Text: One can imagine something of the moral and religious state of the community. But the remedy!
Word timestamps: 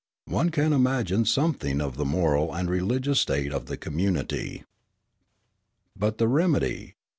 One 0.25 0.49
can 0.49 0.73
imagine 0.73 1.25
something 1.25 1.79
of 1.79 1.95
the 1.95 2.05
moral 2.05 2.55
and 2.55 2.67
religious 2.67 3.19
state 3.19 3.53
of 3.53 3.67
the 3.67 3.77
community. 3.77 4.63
But 5.95 6.17
the 6.17 6.27
remedy! 6.27 6.95